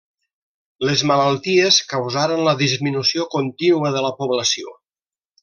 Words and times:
Les 0.87 1.03
malalties 1.11 1.77
causaren 1.91 2.41
la 2.47 2.55
disminució 2.63 3.27
contínua 3.37 3.93
de 3.99 4.03
la 4.09 4.13
població. 4.23 4.75